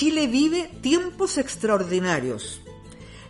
Chile 0.00 0.28
vive 0.28 0.70
tiempos 0.80 1.36
extraordinarios. 1.36 2.62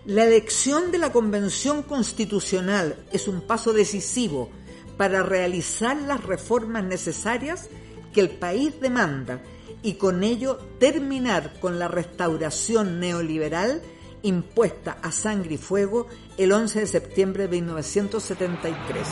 La 0.06 0.24
elección 0.24 0.92
de 0.92 0.98
la 0.98 1.10
Convención 1.10 1.82
Constitucional 1.82 3.04
es 3.10 3.26
un 3.26 3.40
paso 3.40 3.72
decisivo 3.72 4.50
para 4.96 5.24
realizar 5.24 5.96
las 5.96 6.22
reformas 6.22 6.84
necesarias 6.84 7.68
que 8.12 8.20
el 8.20 8.30
país 8.30 8.80
demanda 8.80 9.42
y 9.82 9.94
con 9.94 10.22
ello 10.22 10.58
terminar 10.78 11.58
con 11.58 11.80
la 11.80 11.88
restauración 11.88 13.00
neoliberal 13.00 13.82
impuesta 14.22 14.96
a 15.02 15.10
sangre 15.10 15.54
y 15.54 15.58
fuego 15.58 16.06
el 16.38 16.52
11 16.52 16.78
de 16.78 16.86
septiembre 16.86 17.48
de 17.48 17.48
1973. 17.48 19.08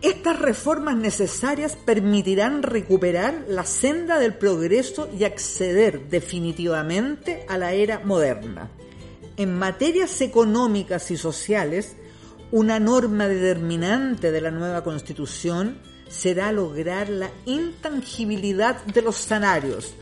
Estas 0.00 0.38
reformas 0.38 0.96
necesarias 0.96 1.74
permitirán 1.74 2.62
recuperar 2.62 3.46
la 3.48 3.64
senda 3.64 4.20
del 4.20 4.34
progreso 4.34 5.10
y 5.18 5.24
acceder 5.24 6.08
definitivamente 6.08 7.44
a 7.48 7.58
la 7.58 7.72
era 7.72 7.98
moderna. 8.04 8.70
En 9.36 9.58
materias 9.58 10.20
económicas 10.20 11.10
y 11.10 11.16
sociales, 11.16 11.96
una 12.52 12.78
norma 12.78 13.26
determinante 13.26 14.30
de 14.30 14.40
la 14.40 14.52
nueva 14.52 14.84
Constitución 14.84 15.80
será 16.08 16.52
lograr 16.52 17.08
la 17.08 17.32
intangibilidad 17.44 18.84
de 18.84 19.02
los 19.02 19.16
salarios, 19.16 19.94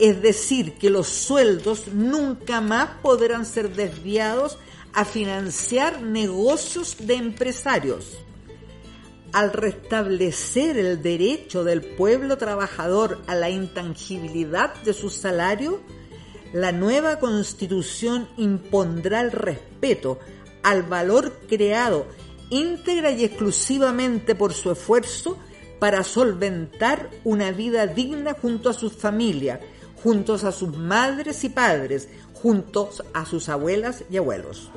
es 0.00 0.20
decir, 0.22 0.74
que 0.74 0.90
los 0.90 1.06
sueldos 1.06 1.86
nunca 1.92 2.60
más 2.60 2.88
podrán 3.00 3.46
ser 3.46 3.74
desviados 3.76 4.58
a 4.92 5.04
financiar 5.04 6.02
negocios 6.02 6.96
de 6.98 7.14
empresarios. 7.14 8.25
Al 9.32 9.52
restablecer 9.52 10.78
el 10.78 11.02
derecho 11.02 11.64
del 11.64 11.82
pueblo 11.82 12.38
trabajador 12.38 13.20
a 13.26 13.34
la 13.34 13.50
intangibilidad 13.50 14.74
de 14.82 14.92
su 14.92 15.10
salario, 15.10 15.80
la 16.52 16.72
nueva 16.72 17.18
constitución 17.18 18.28
impondrá 18.36 19.20
el 19.20 19.32
respeto 19.32 20.18
al 20.62 20.82
valor 20.84 21.40
creado 21.48 22.06
íntegra 22.50 23.10
y 23.10 23.24
exclusivamente 23.24 24.34
por 24.34 24.52
su 24.52 24.70
esfuerzo 24.70 25.36
para 25.78 26.04
solventar 26.04 27.10
una 27.24 27.50
vida 27.50 27.86
digna 27.86 28.34
junto 28.40 28.70
a 28.70 28.74
sus 28.74 28.94
familias, 28.94 29.60
juntos 30.02 30.44
a 30.44 30.52
sus 30.52 30.76
madres 30.76 31.44
y 31.44 31.48
padres, 31.48 32.08
juntos 32.32 33.02
a 33.12 33.26
sus 33.26 33.48
abuelas 33.48 34.04
y 34.10 34.16
abuelos. 34.16 34.70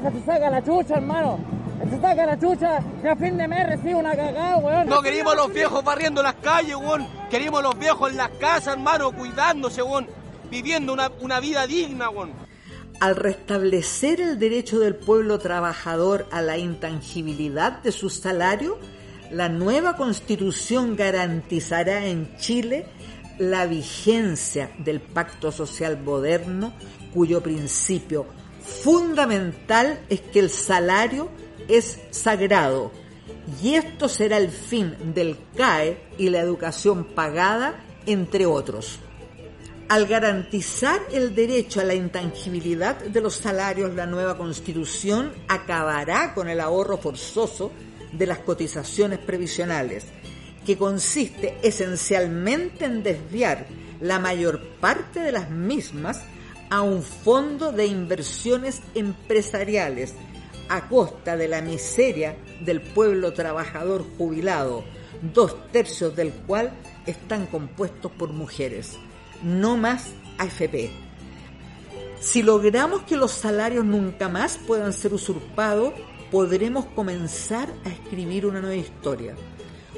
Vieja, 0.00 0.18
se 0.18 0.24
saca 0.24 0.50
la 0.50 0.64
chucha, 0.64 0.94
hermano. 0.94 1.38
Se 1.90 2.00
saca 2.00 2.26
la 2.26 2.38
chucha 2.38 2.80
y 3.02 3.06
a 3.08 3.16
fin 3.16 3.36
de 3.36 3.48
mes 3.48 3.66
recibe 3.66 3.96
una 3.96 4.14
cagada, 4.14 4.56
weón. 4.58 4.88
No 4.88 5.02
queremos 5.02 5.34
los 5.34 5.52
viejos 5.52 5.84
barriendo 5.84 6.22
las 6.22 6.34
calles, 6.34 6.76
weón. 6.76 7.06
Queremos 7.28 7.62
los 7.62 7.78
viejos 7.78 8.10
en 8.10 8.16
las 8.16 8.30
casas, 8.30 8.74
hermano, 8.74 9.10
cuidándose, 9.12 9.82
weón. 9.82 10.06
Viviendo 10.50 10.92
una, 10.92 11.10
una 11.20 11.40
vida 11.40 11.66
digna, 11.66 12.08
weón. 12.08 12.32
Al 13.00 13.16
restablecer 13.16 14.20
el 14.20 14.38
derecho 14.38 14.78
del 14.78 14.94
pueblo 14.94 15.38
trabajador 15.38 16.26
a 16.30 16.40
la 16.40 16.56
intangibilidad 16.56 17.82
de 17.82 17.90
su 17.90 18.10
salario, 18.10 18.78
la 19.32 19.48
nueva 19.48 19.96
constitución 19.96 20.94
garantizará 20.94 22.06
en 22.06 22.36
Chile 22.36 22.86
la 23.38 23.66
vigencia 23.66 24.70
del 24.78 25.00
pacto 25.00 25.50
social 25.50 26.00
moderno, 26.00 26.72
cuyo 27.12 27.42
principio 27.42 28.26
fundamental 28.62 30.00
es 30.08 30.20
que 30.20 30.38
el 30.40 30.50
salario 30.50 31.28
es 31.68 31.98
sagrado 32.10 32.92
y 33.62 33.74
esto 33.74 34.08
será 34.08 34.38
el 34.38 34.50
fin 34.50 35.14
del 35.14 35.36
CAE 35.56 35.98
y 36.18 36.30
la 36.30 36.40
educación 36.40 37.04
pagada, 37.04 37.84
entre 38.06 38.46
otros. 38.46 38.98
Al 39.88 40.06
garantizar 40.06 41.00
el 41.12 41.34
derecho 41.34 41.80
a 41.80 41.84
la 41.84 41.94
intangibilidad 41.94 42.96
de 42.96 43.20
los 43.20 43.34
salarios, 43.34 43.94
la 43.94 44.06
nueva 44.06 44.38
constitución 44.38 45.32
acabará 45.48 46.32
con 46.34 46.48
el 46.48 46.60
ahorro 46.60 46.96
forzoso 46.96 47.72
de 48.12 48.26
las 48.26 48.38
cotizaciones 48.38 49.18
previsionales, 49.18 50.06
que 50.64 50.78
consiste 50.78 51.58
esencialmente 51.62 52.84
en 52.84 53.02
desviar 53.02 53.66
la 54.00 54.18
mayor 54.18 54.60
parte 54.80 55.20
de 55.20 55.32
las 55.32 55.50
mismas 55.50 56.22
a 56.72 56.80
un 56.80 57.02
fondo 57.02 57.70
de 57.70 57.84
inversiones 57.84 58.80
empresariales 58.94 60.14
a 60.70 60.88
costa 60.88 61.36
de 61.36 61.46
la 61.46 61.60
miseria 61.60 62.34
del 62.64 62.80
pueblo 62.80 63.34
trabajador 63.34 64.06
jubilado, 64.16 64.82
dos 65.34 65.70
tercios 65.70 66.16
del 66.16 66.32
cual 66.32 66.72
están 67.04 67.44
compuestos 67.44 68.10
por 68.12 68.32
mujeres. 68.32 68.96
No 69.42 69.76
más 69.76 70.14
AFP. 70.38 70.90
Si 72.20 72.42
logramos 72.42 73.02
que 73.02 73.16
los 73.18 73.32
salarios 73.32 73.84
nunca 73.84 74.30
más 74.30 74.56
puedan 74.56 74.94
ser 74.94 75.12
usurpados, 75.12 75.92
podremos 76.30 76.86
comenzar 76.86 77.68
a 77.84 77.90
escribir 77.90 78.46
una 78.46 78.62
nueva 78.62 78.76
historia. 78.76 79.34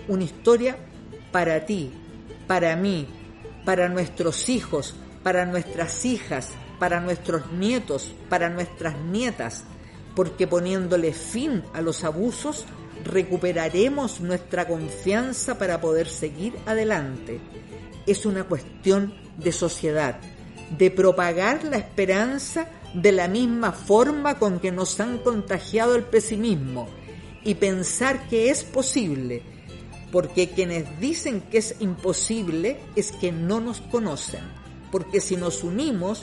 Una 0.09 0.25
historia 0.25 0.77
para 1.31 1.67
ti, 1.67 1.93
para 2.49 2.75
mí, 2.75 3.07
para 3.65 3.89
nuestros 3.89 4.49
hijos, 4.49 4.97
para 5.23 5.47
nuestras 5.47 6.05
hijas, 6.05 6.51
para 6.79 7.01
nuestros 7.01 7.51
nietos, 7.53 8.15
para 8.29 8.51
nuestras 8.51 8.99
nietas, 8.99 9.65
porque 10.15 10.47
poniéndole 10.47 11.13
fin 11.13 11.63
a 11.73 11.81
los 11.81 12.05
abusos 12.05 12.67
recuperaremos 13.05 14.21
nuestra 14.21 14.67
confianza 14.67 15.59
para 15.59 15.81
poder 15.81 16.09
seguir 16.09 16.55
adelante. 16.67 17.41
Es 18.07 18.27
una 18.27 18.45
cuestión 18.45 19.15
de 19.37 19.53
sociedad, 19.53 20.21
de 20.77 20.91
propagar 20.91 21.65
la 21.65 21.77
esperanza 21.77 22.69
de 22.95 23.13
la 23.13 23.29
misma 23.29 23.73
forma 23.73 24.39
con 24.39 24.61
que 24.61 24.71
nos 24.71 25.01
han 25.01 25.19
contagiado 25.19 25.97
el 25.97 26.05
pesimismo 26.05 26.89
y 27.43 27.57
pensar 27.57 28.29
que 28.29 28.51
es 28.51 28.63
posible, 28.63 29.43
porque 30.13 30.51
quienes 30.51 31.01
dicen 31.01 31.41
que 31.41 31.59
es 31.59 31.77
imposible 31.81 32.79
es 32.95 33.11
que 33.11 33.33
no 33.33 33.61
nos 33.61 33.81
conocen, 33.81 34.43
porque 34.93 35.21
si 35.21 35.37
nos 35.37 35.65
unimos 35.65 36.23